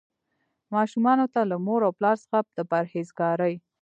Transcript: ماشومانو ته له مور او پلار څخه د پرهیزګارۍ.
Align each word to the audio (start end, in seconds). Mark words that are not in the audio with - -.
ماشومانو 0.73 1.25
ته 1.33 1.41
له 1.49 1.55
مور 1.65 1.81
او 1.87 1.91
پلار 1.97 2.15
څخه 2.23 2.39
د 2.57 2.59
پرهیزګارۍ. 2.71 3.55